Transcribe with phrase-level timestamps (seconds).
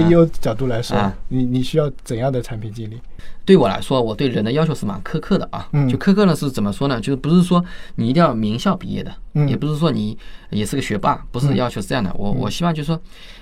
[0.00, 3.00] CEO 角度来说，啊你你需要怎样的产品经理？
[3.44, 5.68] 对我来说，我对人的要求是蛮苛刻的啊。
[5.72, 7.00] 嗯就苛刻呢是怎么说呢？
[7.00, 7.62] 就是不是说
[7.96, 10.16] 你一定要名校毕业的，嗯也不是说你
[10.50, 12.12] 也是个学霸，不是要求是这样的。
[12.16, 13.00] 我我希望就是说，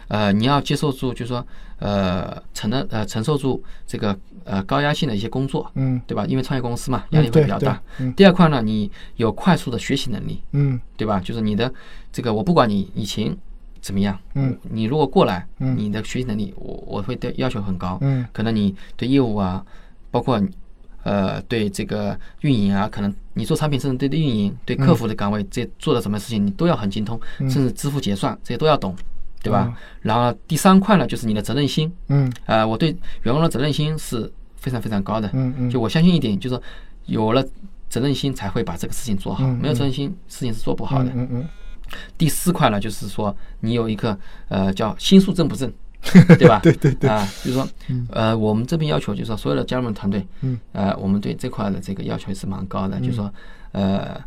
[0.08, 1.46] 呃，你要接受住，就是说，
[1.78, 6.24] 呃，承的呃承受住这个呃高压性的一些工作，嗯对吧？
[6.26, 7.80] 因为创业公司嘛，嗯压力会比较大。
[7.98, 11.20] 嗯第二块呢，你有快速的学习能力，嗯对吧？
[11.20, 11.70] 就是你的
[12.10, 13.36] 这个，我不管你以前
[13.80, 15.76] 怎么样，嗯，你如果过来，嗯。
[15.76, 18.26] 你的学习能力，我我会对要求很高，嗯。
[18.32, 19.64] 可能你对业务啊，
[20.10, 20.40] 包括
[21.02, 27.48] 呃对这个运营啊，可能你做产品，甚至对对运营、对客服的岗位，这做的什么事情你都要很精通，嗯。
[27.50, 28.94] 甚至支付结算这些都要懂，
[29.42, 29.64] 对吧？
[29.64, 29.74] 哦？
[30.02, 32.30] 然后第三块呢，就是你的责任心，嗯。
[32.46, 35.70] 呃，我对员工的责任心是非常非常高的，嗯嗯。
[35.70, 36.62] 就我相信一点，就是说
[37.06, 37.42] 有了
[37.88, 41.10] 责任心才会把这个事情做好，嗯没有责任心，事情是做不好的。
[41.14, 41.48] 嗯嗯
[42.18, 45.70] 第四块呢，就是说你有一个呃叫心术正不正，
[46.38, 46.60] 对吧？
[46.64, 47.68] 对对对啊，就是说
[48.10, 53.32] 呃我们这边要求就是说所有的加入我们团队，嗯呃我们对这块的这个要求也是蛮高的，就是说
[53.72, 54.20] 呃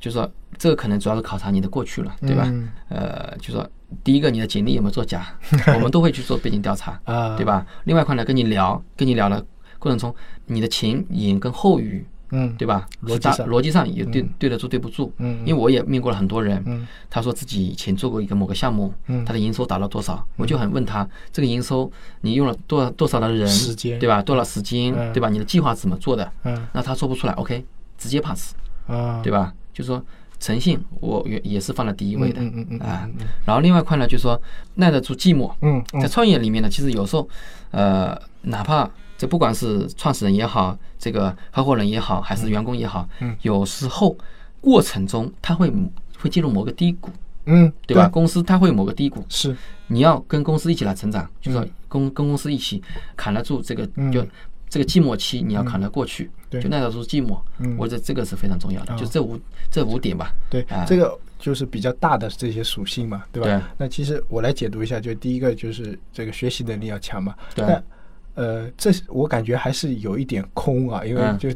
[0.00, 2.44] 就是说这个可能主要是考察你的过去了，对吧？
[2.46, 3.68] 嗯呃就是说
[4.04, 5.26] 第一个你的简历有没有作假，
[5.74, 7.44] 我们都会去做背景调查，啊，对？
[7.44, 7.66] 吧？
[7.84, 9.44] 另外一块呢，跟你聊，跟你聊的
[9.78, 10.14] 过程中，
[10.46, 12.86] 你的前言跟后语，嗯，对吧？
[13.04, 14.28] 逻辑上逻辑上也对嗯。
[14.38, 15.12] 对得住对不住。
[15.18, 16.86] 嗯因为我也面过了很多人，嗯。
[17.08, 19.24] 他说自己以前做过一个某个项目，嗯。
[19.24, 21.90] 他的营收达到多少，我就很问他这个营收
[22.20, 23.98] 你用了多少多少的人时间。
[23.98, 24.22] 对吧？
[24.22, 25.12] 多少时间嗯。
[25.12, 25.28] 对吧？
[25.28, 26.30] 你的计划是怎么做的？
[26.44, 26.66] 嗯。
[26.72, 27.64] 那他说不出来，OK，
[27.96, 28.54] 直接 pass，
[28.86, 29.52] 啊，对吧？
[29.72, 30.04] 就说
[30.40, 32.40] 诚信，我也也是放在第一位的。
[32.40, 33.08] 嗯嗯啊。
[33.44, 34.40] 然后另外一块呢，就是说
[34.74, 36.00] 耐得住寂寞，嗯嗯。
[36.00, 37.28] 在创业里面呢，其实有时候，
[37.70, 43.36] 呃，哪怕这不管是创始人也好，这个合伙人也好，还是员工也好，嗯。
[43.42, 44.16] 有时候
[44.60, 45.70] 过程中他会
[46.18, 47.10] 会进入某个低谷，
[47.44, 48.08] 嗯，对吧？
[48.08, 49.54] 公司它会有某个低谷，是，
[49.88, 51.70] 你要跟公司一起来成长，就说嗯。
[51.88, 52.82] 跟跟公司一起
[53.16, 54.10] 扛得住这个嗯。
[54.10, 54.24] 就。
[54.70, 56.60] 这个寂寞期你要扛得过去，对。
[56.60, 57.74] 就耐得住寂寞，嗯。
[57.78, 60.30] 我觉得这个是非常重要的，就这五这五点吧。
[60.50, 63.48] 对啊，这个就是比较大的这些属性嘛，对吧？
[63.48, 63.62] 对。
[63.78, 67.34] 那其实我来解读一下，就第一个就是这个学习能力要强嘛。
[67.54, 67.64] 对。
[67.64, 67.82] 那
[68.38, 71.48] 呃，这我感觉还是有一点空啊，因为嗯就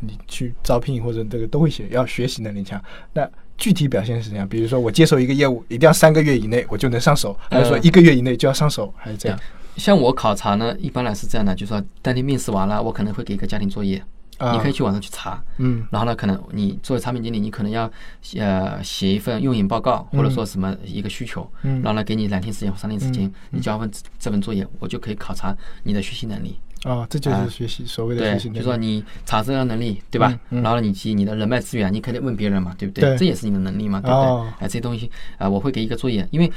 [0.00, 2.82] 你去招聘或者这个都会写要学习能力强。
[3.12, 4.48] 那具体表现是怎样？
[4.48, 9.38] 比如说我接手一个业务，一定要三个月以内我就能上手，还是说呃一个月以内就要上手，还是这样？
[9.76, 14.04] 像我考察呢，一般来是这样的，就是说当天面试完了，我可能会给一个家庭作业，啊
[14.52, 15.42] 你可以去网上去查。
[15.58, 17.90] 嗯然后呢，可能你作为产品经理，你可能要
[18.38, 26.58] 呃写一份用眼报告，或者说什么一个需求，嗯然后呢给你两天时间或三天时间嗯，你交份这份作业，我就可以考察你的学习能力。
[26.84, 28.58] 啊，这就啊是学习所谓的，学习能力。
[28.58, 30.36] 就说你查资料能力，对吧？
[30.48, 33.16] 然后呢，以及你的人脉资源，你可以问别人嘛，对不对？
[33.16, 34.26] 这也是你的能力嘛，对不对？
[34.26, 35.08] 哦哎，这些东西
[35.38, 36.52] 啊、我会给一个作业，因为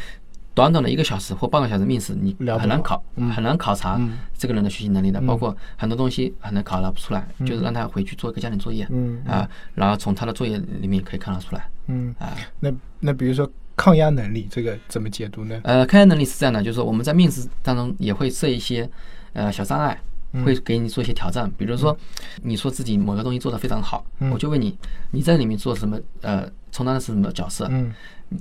[0.56, 3.30] 短短的一个小时或半个小时面试，你很难考，嗯。
[3.30, 4.18] 很难考察嗯。
[4.38, 5.28] 这个人的学习能力的，嗯。
[5.28, 7.46] 包括很多东西很难考察不出来，嗯。
[7.46, 8.88] 就是让他回去做一个家庭作业，
[9.28, 12.72] 啊，然后从他的作业里面可以看得出来，嗯，啊，那
[13.02, 15.60] 那比如说抗压能力，这个怎么解读呢？
[15.66, 18.90] 呃，抗压能力是这样的，就是说我们在面试当中也会设一些
[19.34, 21.96] 呃小障碍，嗯会给你做一些挑战，比如说
[22.41, 24.78] 你说自己某个东西做得非常好，嗯我就问你，
[25.12, 26.00] 你在里面做什么？
[26.22, 27.68] 呃，充当的是什么角色？
[27.69, 27.94] 嗯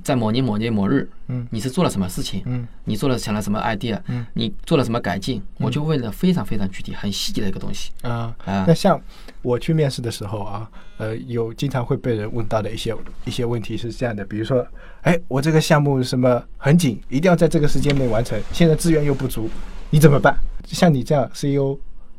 [0.03, 2.41] 在某年某月某日，嗯你是做了什么事情？
[2.45, 4.01] 嗯你做了想了什么 idea？
[4.07, 5.39] 嗯你做了什么改进？
[5.59, 7.91] 我就问的非常非常具体、很细节的一个东西。
[8.01, 8.99] 啊，啊那像
[9.43, 10.67] 我去面试的时候啊，
[10.97, 12.95] 呃，有经常会被人问到的一些
[13.25, 14.65] 一些问题是这样的，比如说，
[15.03, 19.47] 哎，我这个项目什么很紧，一定要在这个时间内完成，现在资源又不足，
[19.95, 20.37] 你怎么办？
[20.67, 21.77] 像你这样 CEO，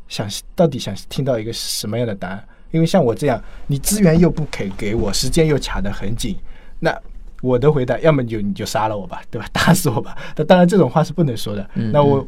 [0.09, 2.43] 想到底想听到一个什么样的答案？
[2.71, 6.35] 因为像我这样，你资源又不肯给我，时间又卡得很紧，
[6.81, 6.99] 那
[7.43, 9.47] 我的回答要么你就你就杀了我吧，对吧？
[9.53, 10.17] 打死我吧。
[10.35, 11.69] 那当然这种话是不能说的。
[11.75, 12.27] 嗯那我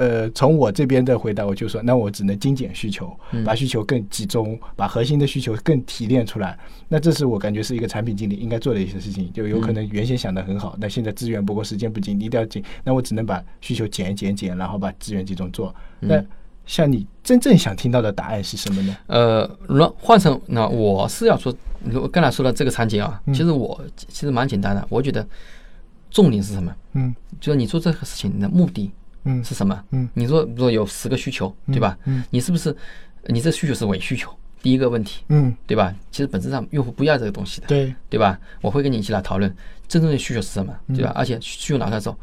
[0.00, 6.58] 呃，从我这边的回答，我就说，那我只能精简需求，嗯把需求更集中，把核心的需求更提炼出来。
[6.88, 9.30] 那这是我感觉是一个产品经理应该做的一些事情。
[9.34, 15.74] 就有可能原先想的很好，那现在资源不够，时间不紧，一定要紧，那我只能把需求减一减减，然后把资源集中做。
[15.98, 16.24] 那
[16.64, 18.96] 像你真正想听到的答案是什么呢？
[19.06, 21.54] 呃，那换成那我是要说，
[21.84, 25.26] 如果刚才说的这个场景啊，嗯其实我其实蛮简单的，我觉得
[26.10, 26.74] 重点是什么？
[26.94, 28.90] 嗯就是你做这个事情你的目的
[29.24, 29.82] 嗯是什么？
[29.90, 31.96] 嗯你说比如说有十个需求，对吧？
[32.04, 32.74] 嗯你是不是
[33.26, 34.30] 你这需求是伪需求？
[34.62, 35.94] 第一个问题，嗯，对吧？
[36.10, 38.38] 其实本质上用户不要这个东西的，对，对吧？
[38.60, 39.50] 我会跟你一起来讨论
[39.88, 41.12] 真正的需求是什么，对嗯吧？
[41.16, 42.16] 而且需求拿出来之后，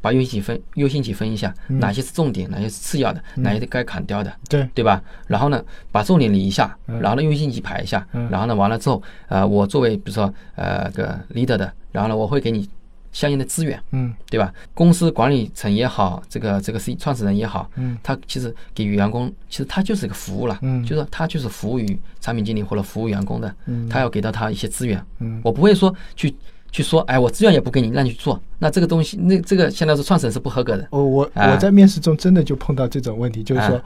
[0.00, 5.00] 把优先级分优先级分一下，哪些是重点，哪些是次要的，哪些该砍掉的，对对吧？
[5.28, 12.68] 然后呢，把重点理一下，嗯然后呢优先级排一下，然后呢完了之后，呃，我作为比如说呃个 leader 的，然后呢我会给你
[13.14, 14.12] 相应的资源，嗯。
[14.28, 14.52] 对吧？
[14.74, 17.96] 公司管理层也好，这个这个是创始人也好，嗯。
[18.02, 20.84] 他其实给予员工，其实他就是一个服务了，嗯。
[20.84, 23.88] 就是他就是服务于产品经理或者服务员工的，嗯。
[23.88, 25.40] 他要给到他一些资源，嗯。
[25.42, 26.34] 我不会说去
[26.72, 31.52] 去说，哎，我资源也不给你，让你去做，那这个东西，那这个现在是创始人是不合格的，哦我啊。
[31.52, 33.84] 我在面试中真的就碰到这种问题，就是说啊，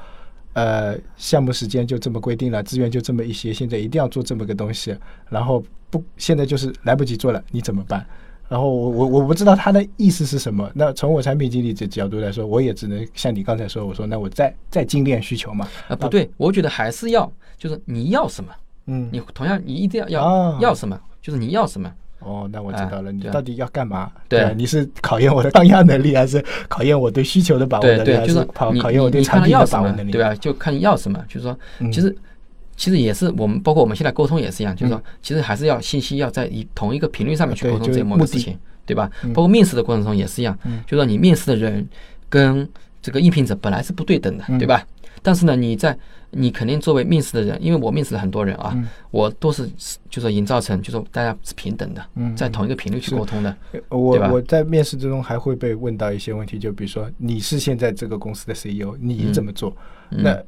[0.55, 4.97] 呃，项目时间就这么规定了，资源就这么一些，现在一定要做这么个东西，
[5.29, 8.05] 然后不现在就是来不及做了，你怎么办？
[8.49, 10.71] 然后我我我不知道他的意思是什么。
[10.75, 15.69] 那从我产品经理这角度来说，我也只能像你刚才说，我说那我再再精炼需求嘛。
[15.87, 18.50] 啊，不对，我觉得还是要，就是你要什么，
[18.87, 24.11] 嗯，你同样你一定要要、啊要什么，就是你要什么，哦，那我知道了，哎你到底要干嘛？
[24.29, 30.35] 对啊你是考验我的抗压能力，还是考验我对需求的把握能力，对对，就是还考考验我对产品的把握能力？，对吧？
[30.37, 32.17] 就看你要什么，就是说，嗯其实
[32.79, 39.11] 其实也是我们包括我们现在沟通也是一样，就是说，其实还是要信息要在一同一个频率上面去沟通这某个事情，对吧？
[39.25, 39.33] 嗯。
[39.33, 41.87] 包括面试的过程中也是一样，就是说你面试的人
[42.29, 42.67] 跟
[43.03, 44.59] 这个应聘者本来是不对等的，嗯。
[44.59, 44.87] 对吧？
[45.21, 45.99] 但是呢，你在
[46.31, 48.89] 你肯定作为面试的人，因为我面试了很多人啊，嗯。
[49.11, 49.69] 我都是
[50.09, 52.37] 就是营造成就是大家是平等的，嗯。
[52.37, 53.57] 在同一个频率去沟通的，
[53.89, 59.77] 我我在面试之中还会被问到一些问题，就比如说你是现在这个公司的 CEO，你怎么做？
[60.11, 60.23] 嗯。
[60.23, 60.43] 那他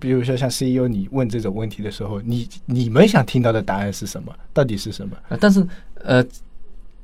[0.00, 4.34] 比如说像 CEO，你问这种问题的时候，你你们想听到的答案是什么？
[4.52, 5.16] 到底是什么？
[5.28, 5.64] 呃但是
[6.02, 6.24] 呃，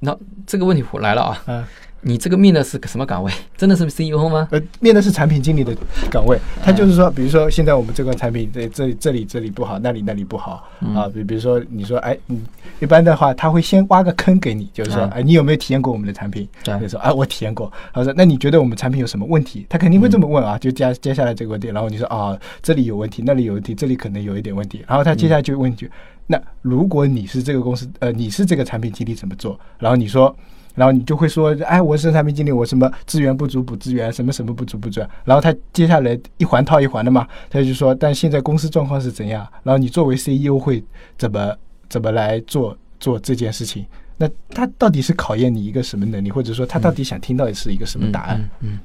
[0.00, 0.16] 那
[0.46, 1.68] 这个问题来了啊，啊，
[2.00, 3.32] 你这个面的是个什么岗位？
[3.56, 4.46] 真的是 CEO 吗？
[4.52, 5.76] 呃，面的是产品经理的
[6.10, 11.08] 岗位，他就是说，比如说现在我们这款产品这这里这里这里不好，那里那里不好啊。
[11.12, 12.40] 比比如说你说，哎，你
[12.80, 16.48] 一般的话，他会先挖个坑给你，就是说，嗯哎，你有没有体验过我们的产品？
[16.62, 17.70] 对就说，啊，我体验过。
[17.92, 19.66] 他说，那你觉得我们产品有什么问题？
[19.68, 25.90] 他肯定会这么问啊，就接接下来这个问题，然后你说啊，这里有问题，那里有问题，这里可能有一点问题，然后他接下来就问一句，
[26.28, 29.58] 那如果你是这个公司，呃，你是这个产品经理怎么做？
[29.78, 30.34] 然后你说。
[30.78, 35.10] 然后你就会说，哎，我是产品经理，我什么资源不足补资源，什么什么不足补资源。
[35.24, 39.46] 然后他接下来一环套一环的嘛，他就说，但现在公司状况是怎样？
[39.64, 40.82] 然后你作为 CEO 会
[41.18, 41.54] 怎么
[41.88, 43.84] 怎么来做做这件事情？
[44.20, 48.50] 那他到底是考验你一个什么能力，或者说他到底想听到的是一个什么答案？
[48.60, 48.78] 嗯，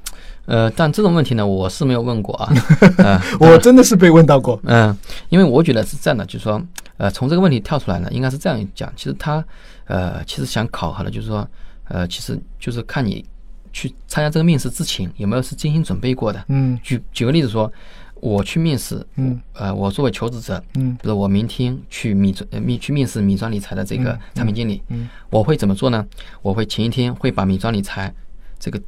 [0.46, 2.52] 呃，但这种问题呢，我是没有问过啊。
[2.98, 4.60] 呃，我真的是被问到过。
[4.62, 4.96] 嗯，
[5.30, 6.62] 因为我觉得是这样的，就是说，
[6.98, 8.92] 呃，从这个问题跳出来呢，应该是这样讲。
[8.94, 9.44] 其实他，
[9.86, 11.44] 呃，其实想考核的，就是说，
[11.88, 13.24] 呃，其实就是看你
[13.72, 16.44] 去参加这个面试之前有没有是精心准备过的。
[16.48, 16.78] 嗯。
[16.82, 17.70] 举举个例子说，
[18.14, 20.96] 我去面试，嗯，呃，我作为求职者，嗯。
[21.02, 24.20] 比如我明天去米专呃米去面试米专理财的这个嗯。
[24.34, 25.08] 产品经理，嗯。
[25.30, 26.06] 我会怎么做呢？
[26.40, 28.14] 我会前一天会把米专理财
[28.58, 28.80] 这个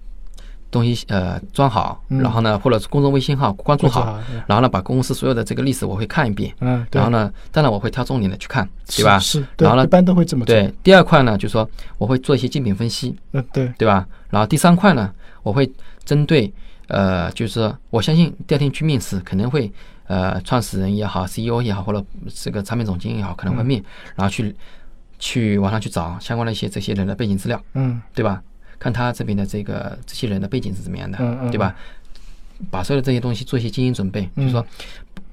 [0.76, 9.18] 东西呃装好，嗯然后呢，或者是公众微信号关注好然后呢，把公司所有的这个历史我会看一遍，嗯，然后呢，当然我会挑重点的去看，对吧？
[9.18, 10.54] 是，然后呢一般都会这么做。
[10.54, 14.06] 对，第二块呢，就是说我会做一些竞品分析，嗯，对，对吧？
[14.28, 15.10] 然后第三块呢，
[15.42, 15.70] 我会
[16.04, 16.52] 针对
[16.88, 19.72] 呃，就是说我相信第二天去面试肯定会
[20.06, 23.82] 呃，创始人也好，CEO 也好，或者这个产品总监也好，可能会面，
[24.14, 24.54] 然后去
[25.18, 28.42] 去网上去找相关的一些这些人的背景资料，嗯对吧？
[28.78, 31.74] 看他这边的这个这些人的背景是怎么样的，嗯嗯对吧？
[32.70, 34.64] 把所有的这些东西做一些精心准备，就是说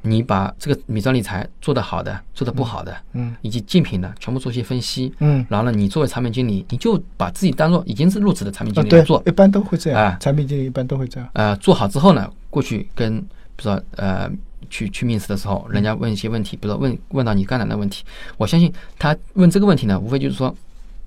[0.01, 11.29] 你把这个米装理财做得好的、做得不好的，嗯以及竞品的全部做一些分析，嗯，然后呢，你作为产品经理，你就把自己当做已经是入职的产品经理来做，，一般都会这样啊，产品经理一般都会这样。
[11.31, 14.29] 呃，做好之后呢，过去跟比如说呃
[14.69, 18.03] 去去面试的时候，人嗯家问一些问题，比如说问问到你刚才的问题，
[18.35, 18.69] 我相信
[18.99, 20.53] 他问这个问题呢，无非就是说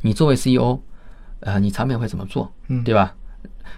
[0.00, 0.80] 你作为 CEO，
[1.40, 3.14] 呃，你产品会怎么做，嗯对吧？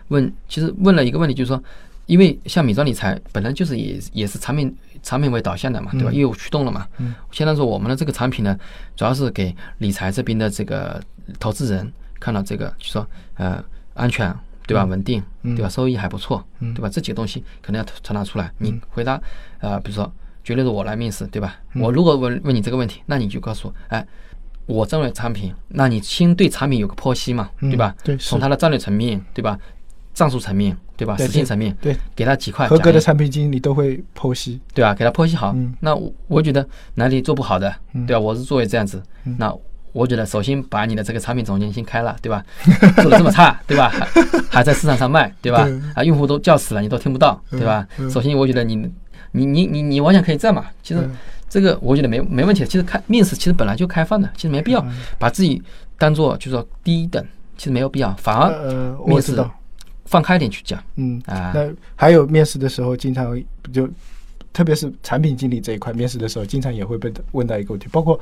[0.09, 1.63] 问其实问了一个问题，就是说，
[2.07, 6.11] 因为像米专理财本来就是也也是产品产品为导向的嘛，对吧？
[6.11, 6.87] 嗯业务驱动了嘛。
[6.99, 7.15] 嗯。
[7.31, 8.59] 现在说我们的这个产品呢，
[8.97, 11.03] 主要是给理财这边的这个
[11.39, 13.63] 投资人看到这个，就说呃
[13.95, 14.35] 安全
[14.67, 14.85] 对吧？
[14.85, 15.69] 稳定嗯对吧？
[15.69, 16.89] 收益还不错嗯对吧？
[16.89, 18.51] 这几个东西可能要传达出来。
[18.59, 19.21] 你回答
[19.61, 20.11] 呃，比如说
[20.45, 21.57] 绝对是我来面试对吧？
[21.75, 24.07] 嗯我如果问问你这个问题，那你就告诉我，哎。
[24.69, 27.95] 我认为产品，那你先对产品有个剖析嘛，嗯对吧？
[28.05, 29.59] 对从它的战略层面，对吧？
[30.15, 31.17] 战术层面，对吧？
[31.17, 34.61] 实践层面，对，给他几块合格的产品经理都会剖析。
[34.75, 34.93] 对吧？
[34.95, 35.53] 给他剖析好。
[35.57, 38.21] 嗯那我我觉得哪里做不好的，嗯对吧？
[38.21, 39.53] 我是作为这样子，嗯那
[39.93, 42.45] 我觉得首先把你的这个产品总监先开了，对吧？
[43.01, 43.89] 做的这么差，对吧？
[43.89, 45.81] 还还在市场上卖，对吧对？
[45.95, 48.91] 啊，用户都叫死了，你都听不到，对吧首先我觉得你
[49.33, 50.67] 你你你你完全可以这样嘛。
[50.83, 51.17] 其实嗯
[51.49, 52.67] 这个我觉得没没问题的。
[52.67, 55.63] 其实开面试其实本来就开放的，其实没必要嗯把自己
[55.97, 57.25] 当做就是说低等，
[57.57, 59.45] 其实没有必要，反而呃，面试。
[60.11, 61.53] 放开点去讲嗯，啊。
[61.55, 63.39] 那还有面试的时候，经常
[63.71, 63.87] 就
[64.55, 68.19] 特别是产品经理这一块，面试的时候经常也会被问到一个问题，包括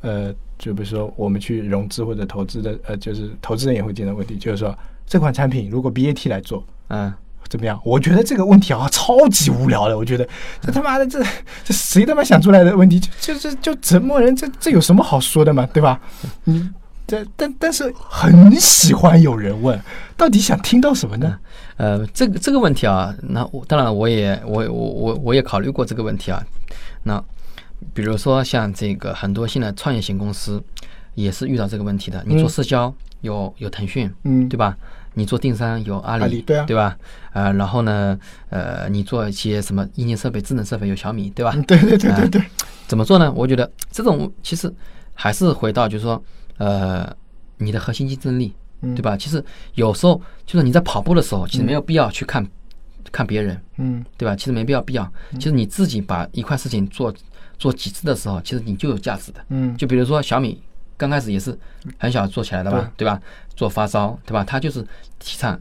[0.00, 4.74] 呃，就比如说我们去融资或者投资的，呃，就是投资人也会见到问题，就是说
[5.06, 6.64] 这款产品如果 BAT 来做。
[6.88, 7.12] 嗯，
[7.48, 7.80] 怎么样？
[7.84, 9.96] 我觉得这个问题啊，超级无聊的。
[9.96, 10.28] 我觉得
[10.60, 11.22] 这他妈的，这
[11.64, 13.00] 这谁他妈想出来的问题？
[13.20, 15.66] 就就是就折磨人，这这有什么好说的嘛？
[15.72, 16.00] 对吧？
[16.44, 16.74] 嗯
[17.06, 19.80] 这但但是很喜欢有人问，
[20.14, 21.38] 到底想听到什么呢？
[21.78, 26.44] 呃，这个这个问题啊，那我当然我也我我我我也考虑过这个问题啊。
[27.04, 27.18] 那
[27.94, 30.62] 比如说像这个很多现在创业型公司
[31.14, 32.22] 也是遇到这个问题的。
[32.26, 32.92] 你做嗯社交
[33.22, 34.76] 有有腾讯，嗯对吧？
[35.14, 36.98] 你做电商有阿里，阿里对啊吧？
[37.32, 38.18] 呃，然后呢，
[38.50, 41.52] 呃，你做一些什么硬件设备、智能设备有小米，对吧？
[41.54, 42.42] 嗯对对对对对，
[42.86, 43.32] 怎么做呢？
[43.32, 44.72] 我觉得这种其实
[45.14, 46.22] 还是回到就是说，
[46.58, 47.10] 呃，
[47.58, 49.16] 你的核心竞争力，嗯对吧？
[49.16, 52.46] 其实有时候就是你在跑步的时候，其实没有必要去看、
[53.10, 54.36] 看别人，嗯对吧？
[54.36, 55.12] 其实没必要必要。
[55.32, 57.12] 其实你自己把一块事情做
[57.58, 59.44] 做几次的时候，其实你就有价值的。
[59.48, 60.60] 嗯就比如说小米
[60.96, 61.56] 刚开始也是
[61.98, 63.20] 很小做起来的吧，对吧？
[63.58, 64.44] 做发烧，对吧？
[64.44, 64.80] 他就是
[65.18, 65.60] 提倡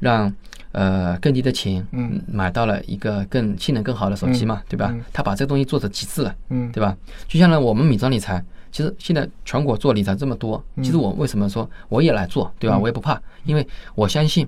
[0.00, 0.34] 让
[0.72, 5.22] 呃更低的钱，嗯，买到了一个更性能更好的手机嘛，对吧他？
[5.22, 6.96] 把这个东西做成极致了，嗯对吧？
[7.28, 12.76] 就像呢，我们米庄理财，其实现在全国做理财这么多，其实我为什么说我也来做，对吧？
[12.76, 13.64] 嗯我也不怕，因为
[13.94, 14.44] 我相信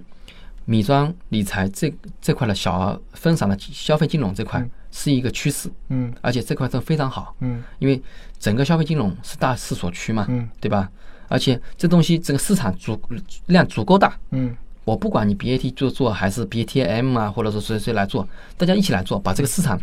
[0.65, 8.03] 米庄理财这这块的小额分散的消费金融这块嗯是一个趋势，嗯而且这块真非常好，嗯因为
[8.41, 10.91] 整个消费金融是大势所趋嘛，嗯对吧？
[11.31, 13.01] 而且这东西这个市场足
[13.47, 19.81] 量足够大，嗯我不管你 BAT 做做还是 BATM 啊，或者说谁谁来做，大家一起来做，把这个市场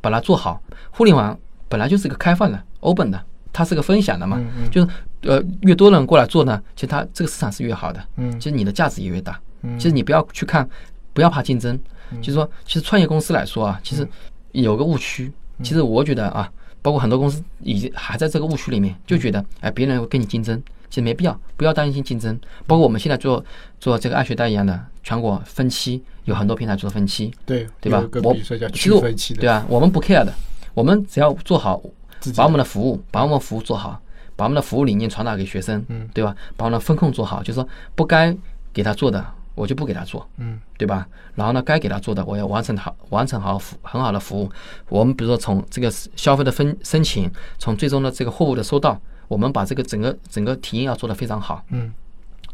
[0.00, 0.60] 把它做好。
[0.90, 1.38] 互联网
[1.68, 4.88] 本来就是一个开放的、open 的，它是个分享的嘛，嗯嗯就是
[5.22, 9.40] 呃越多人过来做呢，其实它这个市场是越好的，嗯其实你的价值也越大。
[9.62, 10.68] 嗯其实你不要去看，
[11.12, 11.78] 不要怕竞争，
[12.20, 14.06] 就是说，其实创业公司来说啊，其实
[14.52, 15.32] 有个误区。
[15.62, 16.50] 其实我觉得啊，
[16.84, 22.38] 包括很多公司已经还在这个误区里面，就觉得哎别人会跟你竞争，其实没必要，不要担心竞争。
[22.66, 23.42] 包括我们现在做
[23.80, 28.06] 做这个爱学贷一样的，全国分期有很多平台做分期，对对吧？
[28.22, 30.34] 我其实分期的，对啊，我们不 care 的，
[30.74, 31.80] 我们只要做好，
[32.36, 33.98] 把我们的服务，把我们服务做好，
[34.36, 36.36] 把我们的服务理念传达给学生，嗯对吧？
[36.54, 38.36] 把我们的风控做好，就是说不该
[38.74, 39.24] 给他做的，
[39.54, 41.06] 我就不给他做，嗯对吧？
[41.34, 44.50] 然后呢，该给他做的，我要完成好，完成好服很好的服务。
[44.88, 51.92] 我们比如说从这个消费的分申请，从最终的这个货物的收到，我们把这个整个整个体验要做得非常好，嗯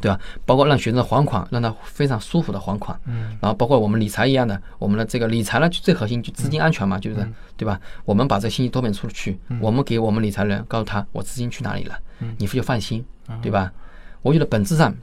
[0.01, 0.19] 对吧？
[0.47, 7.17] 包括让学生还款，让他非常舒服的还款，嗯然后包括我们理财一样的，我们的这个理财呢，就最核心就资金安全嘛，就是
[7.57, 7.79] 对吧？
[8.07, 11.99] 我们把这个信息多面出去，我们给我们理财人告诉他我资金去哪里了，
[12.39, 13.05] 你就放心，
[13.43, 13.71] 对吧？
[14.23, 14.95] 我觉得本质上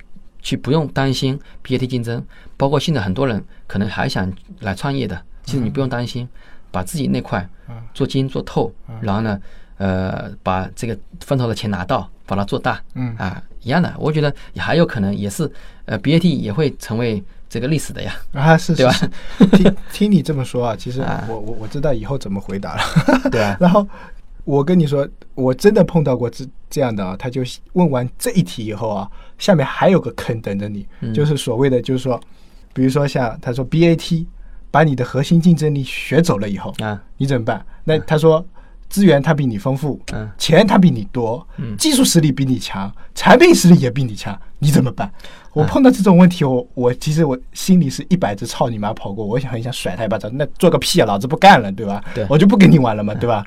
[0.47, 2.23] 去不用担心 BAT 竞争，
[2.55, 6.25] 包括现在很多人可能还想来创业的，其实你不用担心，
[6.71, 7.45] 把自己那块
[7.93, 9.37] 做精做透，然后呢，
[9.75, 13.13] 呃，把这个风投的钱拿到，把它做大，嗯。
[13.17, 15.51] 啊，一样的，我觉得也还有可能也是，
[15.83, 18.93] 呃，BAT 也会成为这个历史的呀，啊是对吧
[19.51, 22.81] 听听你这么说啊，其实啊我我我知道以后怎么回答了。
[23.29, 23.85] 对啊，然后
[24.45, 27.41] 我跟你说，我真的碰到过这这样的啊，他就
[27.73, 32.19] 问完这一题以后啊，下面还有个坑等着你，嗯就是所谓的就是说，
[32.73, 34.25] 比如说像他说 BAT
[34.71, 37.65] 把你的核心竞争力学走了以后，啊，你怎么办？
[37.83, 38.45] 那他说
[38.89, 45.11] 资源他比你丰富，嗯钱他比你多，嗯技术实力比你强，产品实力也比你强，你怎么办？
[45.53, 52.03] 我嗯碰到这种问题，我我其实我心里是一百只操你妈跑过，我想很想甩他一巴掌，那做个屁啊，老子不干了，对吧？
[52.13, 53.43] 对我就不跟你玩了嘛，对吧？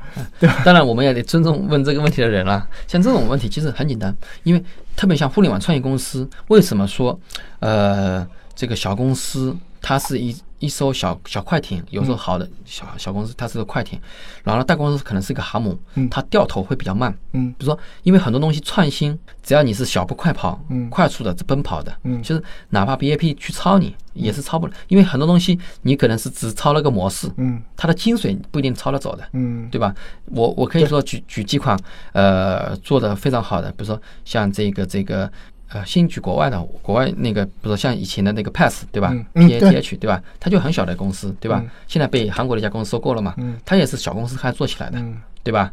[0.64, 2.66] 当然，我们也得尊重问这个问题的人了。
[2.88, 4.64] 像这种问题其实很简单，因为
[4.96, 7.18] 特别像互联网创业公司，为什么说
[7.60, 13.98] 呃这个小公司它是一一艘小小快艇，有时候好的小小公司它是个快艇，
[14.44, 17.12] 然后呢大公司可能是个航母嗯，它掉头会比较慢。
[17.32, 17.50] 嗯。
[17.58, 20.88] 比如说，因为很多东西创新，只要你是小步快跑，嗯。
[20.88, 22.22] 快速的奔跑的，嗯。
[22.22, 27.62] 就是哪怕 BAP 去抄你，也是抄不了，因为很多东西你可能是只抄了个模式，嗯。
[27.76, 29.26] 它的精髓不一定抄得走的。
[29.32, 29.68] 嗯。
[29.70, 29.94] 对吧？
[30.26, 31.78] 我我可以说举举几款
[32.12, 35.30] 呃做的非常好的，比如说像这个这个
[35.72, 40.20] 呃，先举国外的，国外那个比如说像以前的那个 Pass 对吧嗯嗯对？PATH 对吧？
[40.40, 41.70] 它就很小的公司对吧嗯？
[41.86, 45.72] 现在被韩国的一家公司收购了嘛嗯，它也是小公司开始做起来的，嗯对吧？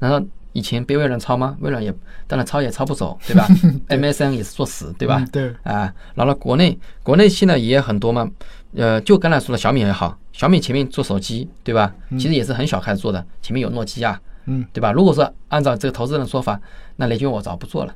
[0.00, 1.56] 难道以前被微软抄吗？
[1.60, 1.92] 微软也
[2.26, 3.46] 当然抄也抄不走， 对吧
[3.88, 5.28] ？MSN 也是作死，对吧嗯？
[5.30, 8.30] 对，啊，然后国内国内现在也有很多嘛，
[8.74, 11.94] 呃，就刚才说的小米也好，小米前面做手机，对吧？
[12.12, 14.92] 其实也是很小开始做的，前面有诺基亚，嗯对吧？
[14.92, 16.60] 如果说按照这个投资人的说法，
[16.96, 17.94] 那雷军我早不做了，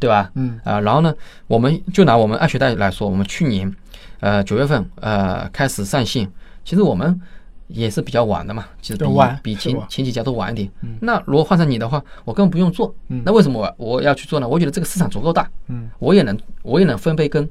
[0.00, 0.30] 对吧？
[0.34, 1.14] 嗯啊，然后呢，
[1.46, 3.72] 我们就拿我们爱学贷来说，我们去年
[4.20, 6.30] 呃九月份呃开始上线，
[6.64, 7.20] 其实我们
[7.68, 10.70] 也是比较晚的嘛，其实比晚比前前几家都晚一点。
[11.00, 12.94] 那如果换成你的话，我根本不用做。
[13.08, 14.46] 嗯那为什么我我要去做呢？
[14.46, 17.48] 我觉得这个市场足够大，嗯我也能我也能分杯羹，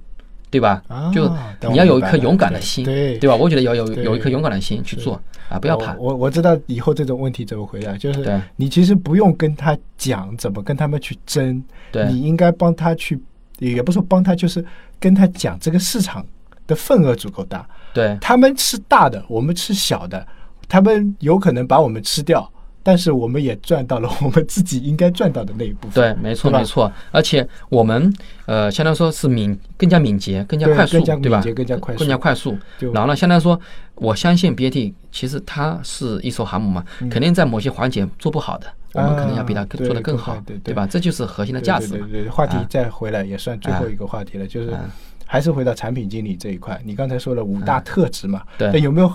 [0.53, 0.83] 对吧？
[0.87, 1.27] 啊就
[1.69, 3.35] 你要有一颗勇敢的心，对对吧？
[3.35, 5.19] 我觉得要有有一颗勇敢的心去做
[5.49, 5.95] 啊，不要怕。
[5.95, 11.63] 我我我知道以后这种问题怎么回答，就是你其实不用跟他讲怎么跟他们去争，
[12.07, 13.19] 你应该帮他去，
[13.57, 14.63] 也不是说帮他，就是
[14.99, 16.23] 跟他讲这个市场
[16.67, 20.25] 的份额足够大，对他们吃大的，我们吃小的，
[20.69, 22.47] 他们有可能把我们吃掉，
[22.83, 25.93] 但是我们也赚到了我们自己应该赚到的那一部分。
[25.93, 26.91] 对，没错没错。
[27.11, 28.13] 而且我们
[28.45, 32.57] 呃，相当于说是敏更加敏捷、更加快速，对吧敏捷更加快速更加快速。
[32.93, 33.59] 然后呢，相当于说，
[33.95, 40.85] 我相信 BAT 其实它是一艘航母嘛，肯定在某些环节做不好的，我们可能要比它做得更好对吧？
[40.85, 42.05] 这就是核心的价值嘛。
[42.05, 44.81] 对对对，话题啊再回来也算最后一个话题了，就是啊
[45.25, 46.79] 还是回到产品经理这一块。
[46.83, 49.11] 你刚才说了五大特质嘛，对那有没有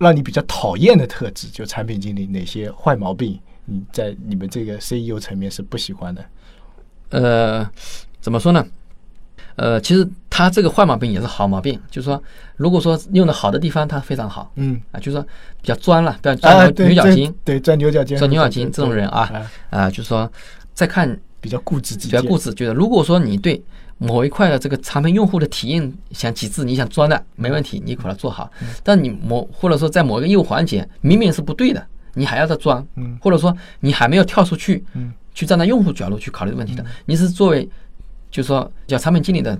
[0.00, 1.46] 让你比较讨厌的特质？
[1.48, 6.24] 就产品经理哪些坏毛病，你在你们这个 CEO 层面是不喜欢的？
[7.10, 7.70] 呃，
[8.20, 8.66] 怎么说呢？
[9.56, 12.22] 呃，其实他这个坏毛病也是好毛病，就是说，
[12.56, 15.22] 如果说用的好的地方，他非常好嗯，啊，就是说
[15.60, 20.30] 比较钻了，比较啊，钻牛角尖，对，钻牛角尖，钻牛角尖这种人啊啊，啊，就是说
[20.72, 23.62] 再看比较固执己，比较固执，觉得如果说你对
[24.00, 28.50] 某一块的这个产品用户的体验想极致，你想装的没问题，你把它做好。
[28.62, 28.68] 嗯。
[28.82, 35.12] 但你某或者说在某一个业务环节明明是不对的，你还要再钻，嗯或者说你还没有跳出去，嗯。
[35.32, 37.66] 去站在用户角度去考虑问题的，你是作为
[38.32, 39.56] 就是说叫产品经理的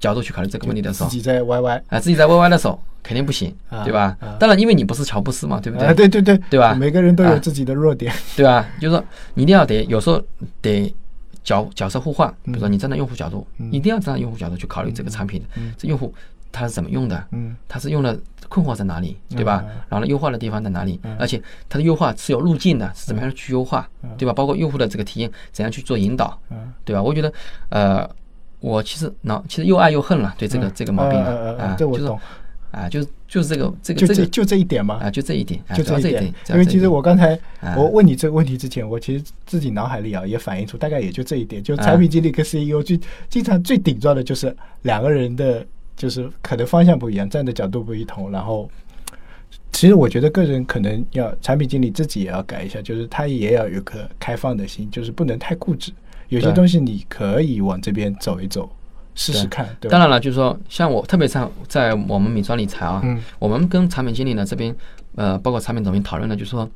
[0.00, 4.16] 角度去考虑这个问题的时候，自己在 YY 啊，自己在 YY 的时候肯定不行啊，对吧？
[4.20, 4.36] 啊？
[4.40, 6.74] 当然，因为你不是乔布斯嘛，对不对，对对对，对吧？
[6.74, 7.38] 每个人都有啊。
[7.38, 8.66] 自己的弱点，对吧？
[8.80, 10.20] 就是说，你一定要得有时候
[10.62, 10.92] 得
[11.44, 15.42] 角角色互换，比如说你站在用户角度，一定要站在用户角度去考虑这个产品，
[15.76, 16.14] 这用户
[16.50, 17.56] 他是怎么用的，嗯。
[17.68, 18.18] 他是用的
[18.48, 19.64] 困惑在哪里，对吧？
[19.88, 21.00] 然后呢，优化的地方在哪里？
[21.18, 23.88] 而且它的优化是有路径的，是怎么样去优化，
[24.18, 24.32] 对吧？
[24.32, 27.02] 包括用户的这个体验怎样去做引导，嗯对吧？
[27.02, 27.32] 我觉得，
[27.70, 28.08] 呃，
[28.60, 32.12] 我其实脑其实又爱又恨了，对这个这个毛病啊，就是
[32.90, 42.96] 就就这个这个就这这个就这一点嘛，啊，就这一点，啊就这一点因为其实我刚才啊我问你这个问题之前，我其实自己脑海里啊也反映出大概也就这一点，就啊产品经理跟 CEO 就
[43.28, 48.70] 经常最顶撞的就是两个人的，就是可能方向不一样，站的角度不一同，然后。
[49.70, 55.90] 其实我觉得个人可能要产品经理自己也要改一下，就是他也要有颗开放的心，就是不能太固执。
[56.28, 58.70] 有些东西你可以往这边走一走，
[59.14, 59.68] 试试看？
[59.90, 63.20] 当然了，就是说，像我特别像在我们美妆理财啊，嗯。
[63.38, 64.74] 我们跟产品经理呢这边，
[65.16, 66.68] 呃，包括产品总监讨论的，就是说，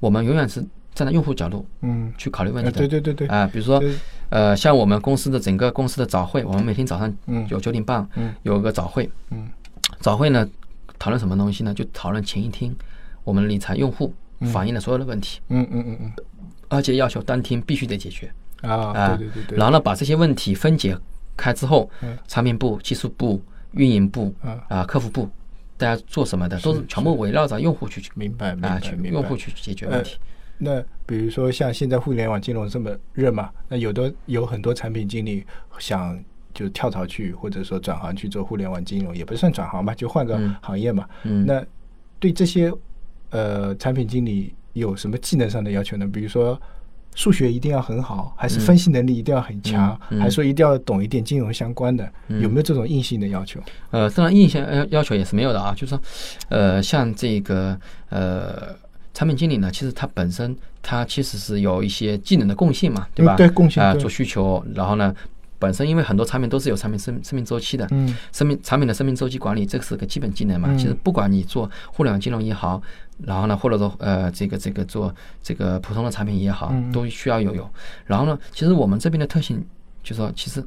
[0.00, 0.60] 我们永远是
[0.94, 2.88] 站在用户角度嗯，去考虑问呃题的。
[2.88, 3.82] 对对对对，啊、比如说，
[4.30, 7.46] 呃，像我们公司的整个公司的早会，我们每天早上嗯。
[7.48, 8.34] 有九点半嗯。
[8.42, 9.48] 有个早会，嗯。
[10.00, 10.48] 早会呢
[10.98, 11.72] 讨论什么东西呢？
[11.72, 12.74] 就讨论前一天
[13.22, 14.12] 我们理财用户
[14.52, 16.12] 反映的所有的问题，嗯嗯嗯嗯。
[16.68, 18.28] 而且要求当天必须得解决。
[18.62, 20.96] 啊，对对对对，然后呢，把这些问题分解
[21.36, 25.28] 开之后嗯，产品部、技术部、运营部嗯啊、客服部，
[25.76, 29.08] 大家做什么的，都是全部围绕着用户去明白明啊，白明白。
[29.08, 30.16] 去用户去解决问题。
[30.58, 35.44] 那比如说像现在互联网金融这么热嘛，那有的有很多产品经理
[35.78, 36.18] 想
[36.54, 41.06] 就跳槽去，或者说转行去做互联网金融，也不算转行吧，就换个嗯行业嘛。
[41.24, 41.62] 嗯，那
[42.18, 42.72] 对这些
[43.28, 46.06] 呃产品经理有什么技能上的要求呢？
[46.06, 46.58] 比如说
[47.16, 52.08] 数学一定要很好，还是分析能力一定要很强，嗯嗯还是说一定要懂一点金融相关的？
[52.28, 53.58] 有没有这种硬性的要求？
[53.90, 56.00] 呃，当然硬性要要求也是没有的啊，就是说，
[56.50, 57.76] 呃，像这个
[58.10, 58.76] 呃
[59.12, 63.34] 产品经理呢，其实他本身他其实是有一些技能的共性嘛，对吧？
[63.34, 65.12] 嗯对共性啊、对做需求，然后呢。
[65.58, 70.68] 本身因为很多产品都是有产品生生命周期的，嗯生命产品的生命周期管理，这个是个基本技能嘛。
[70.70, 72.80] 嗯其实不管你做互联网金融也好，
[73.18, 77.68] 然后呢，或者说呃这个这个做这个普通的产品也好嗯，都需要有有。
[78.04, 79.64] 然后呢，其实我们这边的特性
[80.02, 80.62] 就是说，其实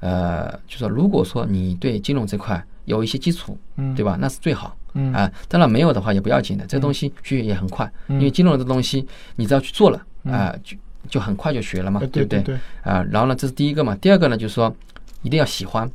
[0.00, 4.16] 呃就是说，如果说你对金融这块有一些基础，嗯对吧？
[4.20, 4.76] 那是最好。
[4.96, 10.76] 嗯啊，当然没有的话也不要紧的，这个东西学也很快，因为金融的东西你只要去做了啊，就
[11.08, 12.40] 就很快就学了嘛，呃对不对？
[12.40, 14.74] 对啊，然后呢，这是第一个嘛，第二个呢，就是说
[15.22, 15.86] 一定要喜欢，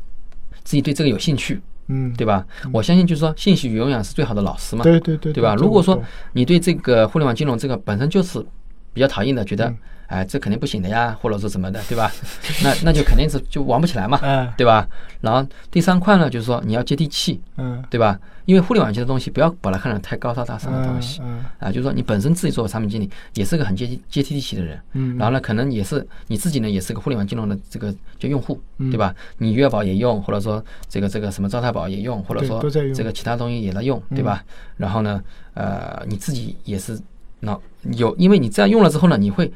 [0.63, 2.45] 自己对这个有兴趣，嗯，对吧？
[2.71, 5.55] 我相信就是说，兴趣永远是最好的老师嘛，对对对对吧？
[5.55, 6.01] 如果说
[6.33, 8.45] 你对这个互联网金融这个本身就是
[8.93, 9.73] 比较讨厌的，觉嗯得
[10.07, 12.11] 哎这肯定不行的呀，或者说怎么的，对吧？
[12.63, 14.87] 那那就肯定是就玩不起来嘛，嗯对吧？
[15.21, 18.19] 然后第三块呢，就是说你要接地气，嗯对吧？
[18.45, 21.21] 因为互联网这些东西，不要把它看成太高大上的东西。
[21.23, 29.13] 嗯啊，就是说你本身自己做产品经理，也是个很接地接地气的人，嗯然后呢，可能也是你自己呢，也是个互联网金融的这个就用户，嗯对吧？
[29.37, 34.43] 你余额宝也用，或者说这个这个什么招财宝也用，或者说这个其他东西也在用，对吧？
[34.77, 35.21] 然后呢，
[35.53, 36.99] 呃，你自己也是
[37.41, 37.57] 那
[37.93, 39.51] 有，因为你这样用了之后呢，你会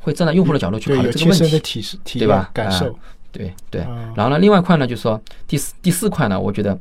[0.00, 2.50] 会站在用户的角度去，考虑这个问题，体体体对吧？
[2.54, 2.98] 感受啊，
[3.30, 4.12] 对对啊。
[4.16, 6.78] 然后呢，另外一块呢，就是说第四第四块呢，我觉得，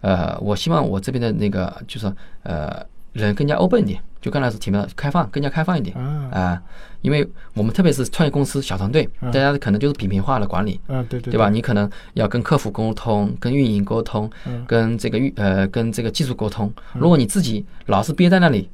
[0.00, 6.62] 呃，我希望我这边的那个就是说呃人更加 open 一点，就刚才是提到的开放，更加开放一点啊啊，
[7.02, 11.50] 因为我们特别是创业公司小团队，大家可能就是扁平化的管理，嗯，对对对吧？？
[11.50, 16.72] 你可能要跟客服沟通，跟运营沟通，嗯跟这个运呃跟这个技术沟通。
[16.94, 18.70] 如果你自己老是憋在那里，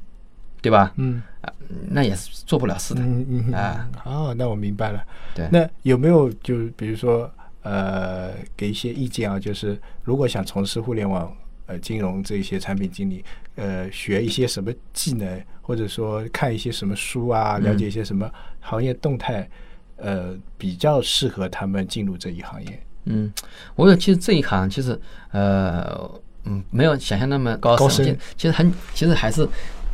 [0.67, 0.93] 对吧？
[0.97, 1.51] 嗯啊，
[1.89, 3.01] 那也是做不了事的。
[3.01, 5.03] 嗯嗯啊，哦，那我明白了。
[5.33, 7.29] 对，那有没有就比如说
[7.63, 9.39] 呃，给一些意见啊？
[9.39, 13.23] 就是如果想从事互联网呃金融这些产品经理，
[13.55, 19.49] 呃，学一些什么技能，或者说看一些什么书啊，了解一些什么行业动态，
[19.97, 22.83] 呃，比较适合他们进入这一行业。
[23.05, 23.31] 嗯，
[23.75, 24.99] 我觉得其实这一行其实
[25.31, 26.09] 呃
[26.43, 29.47] 嗯没有想象那么高高深其实很其实还是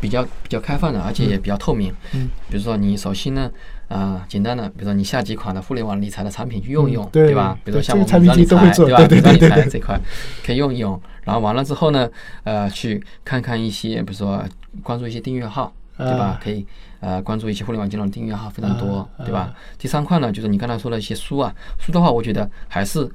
[0.04, 1.90] 比较比较开放的，而且也比较透明。
[2.12, 3.50] 嗯，比如说你首先呢。
[3.90, 7.56] 啊、简单的，比如说你下几款的互联网理财的产品去用一用，嗯对吧？
[7.64, 9.08] 比如说像我们理财，经理都会做对吧？
[9.08, 10.00] 对对理财这块
[10.44, 12.10] 可以用一用，然后完了之后呢，
[12.44, 14.44] 呃，去看看一些，比如说
[14.82, 16.40] 关注一些订阅号，对吧啊？
[16.44, 16.66] 可以
[17.02, 19.54] 呃关注一些互联网金融订阅号非常多，啊对吧？
[19.78, 23.08] 第三块呢，就是你刚才说的一些书啊，书的话，我觉得还是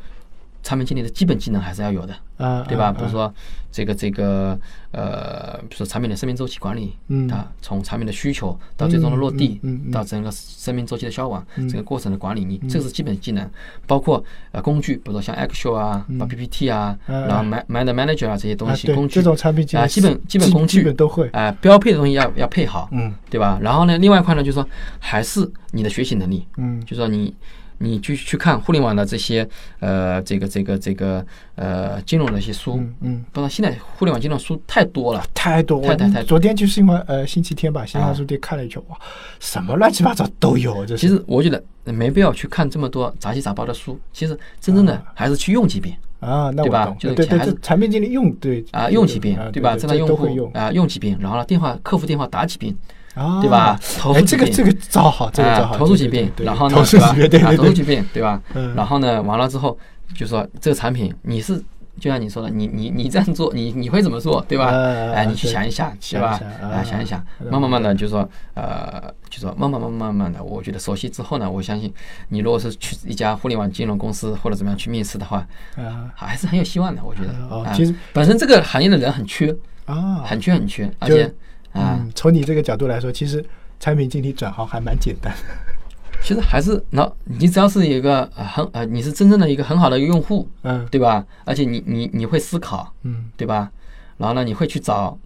[0.63, 2.87] 产品经理的基本技能还是要有的，啊，对吧？
[2.87, 3.33] 啊比如说
[3.71, 4.59] 这个这个
[4.91, 7.29] 呃，比如说产品的生命周期管理，嗯。
[7.31, 11.69] 啊，从产品的需求到最终的落地，嗯到整个生命周期的消亡，嗯。
[11.69, 13.49] 这个过程的管理，你这个是基本技能，
[13.87, 21.29] 包括呃工具，比如说像 Excel 啊，把 PPT 啊，嗯然后 Mind Manager 啊这些东啊，西，对工具这种产品基本基本工具都会。
[21.31, 23.15] 啊，标配的东西要要配好，嗯。
[23.31, 23.59] 对吧？
[23.63, 24.67] 然后呢，另外一块呢，就是说
[24.99, 26.83] 还是你的学习能力，嗯。
[26.85, 27.35] 就说你
[27.79, 29.49] 你去去看互联网的这些
[29.81, 38.99] 呃这个这个这个呃金融的一些书，嗯嗯，不知道现在互联网金融书太多了，太多，太太太昨天就是因为呃星期天吧，新华啊书店看了一圈，哇，
[39.41, 40.85] 什么乱七八糟都有。
[40.97, 49.75] 其实我觉得没必要去看这么多杂七杂八的书，其实真正的还是去用几遍啊，那对吧，就是还是产品经理用对啊，用几遍啊对吧？
[49.75, 52.75] 对站在用户啊用几遍，然后呢电话客服电话打几遍，
[53.19, 53.79] 啊，对吧？
[53.99, 54.27] 投哎，诉。
[54.27, 58.41] 这个这个招好，这个招啊，好，投诉几对对对，遍然后呢，投诉对吧几遍，对啊对对，投诉疾病，对吧？
[58.55, 59.77] 嗯然后呢，完了之后
[60.15, 61.63] 就说这个产品你是
[62.01, 64.67] 就像你说的，你你你这样做，你你会怎么做，对吧？
[64.67, 66.41] 啊哎，你去想一想，对吧？
[66.63, 71.93] 啊啊，想一想，嗯慢慢慢的就说呃，就说慢慢慢慢慢慢的，我觉得熟悉之后呢，我相信
[72.29, 75.45] 你如果是去一家互联网金融公司或者怎么样去面试的话，
[75.77, 77.31] 啊还是很有希望的，我觉得。
[77.33, 79.53] 啊哦其实本身这个行业的人很缺，
[79.87, 81.31] 啊，很缺很缺，而且啊，
[81.75, 83.45] 嗯，从你这个角度来说，其实
[83.79, 85.33] 产品经理转行还蛮简单。
[86.21, 91.25] 其实还是那，你只要是一个呃很呃，你是真正的一个很好的一个用户，嗯对吧？
[91.45, 93.71] 而且你你你会思考，嗯对吧？
[94.17, 95.17] 然后呢，你会去找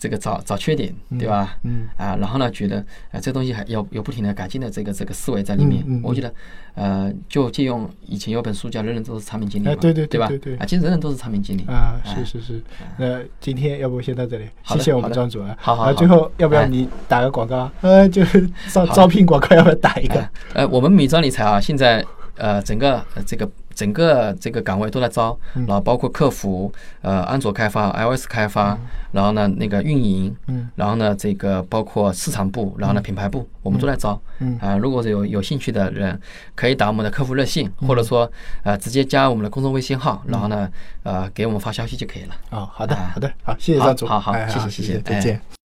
[0.00, 1.58] 这个找找缺点，对吧？
[1.62, 2.78] 嗯啊，然后呢，觉得
[3.12, 5.84] 啊、这东西还要有不停的改进的这个这个思维在里面。
[5.86, 6.32] 嗯我觉得，
[6.74, 10.26] 呃，就借用以前有本书叫《人人都是产品经理》嘛，哎对对对对吧？
[10.28, 12.62] 对对啊，其实人人都是产品经理啊，哎是是是。
[12.96, 15.54] 那今天要不先到这里，谢谢我们好的庄主啊。
[15.60, 17.70] 好好好啊最后要不要哎你打个广告？
[17.82, 20.26] 呃，就是招招聘广告，要不要打一个？
[20.54, 22.02] 呃，我们美专理财啊，现在
[22.38, 23.46] 呃整个呃这个
[23.80, 25.64] 整个这个岗位都在招，嗯。
[25.66, 28.78] 然后包括客服、呃安卓开发、iOS 开发，
[29.10, 30.68] 然后呢那个运营，嗯。
[30.74, 34.20] 然后呢这个包括市场部，然后呢品牌部，我们都在招。
[34.40, 34.58] 嗯。
[34.60, 36.20] 啊、如果是有有兴趣的人，
[36.54, 38.30] 可以打我们的客服热线，或者说
[38.64, 40.68] 呃直接加我们的公众微信号，然后呢
[41.04, 42.34] 呃给我们发消息就可以了。
[42.50, 43.12] 哦，好的啊。
[43.14, 45.20] 好的，好，谢谢张总，好好哎谢谢谢谢再哎。
[45.20, 45.59] 见。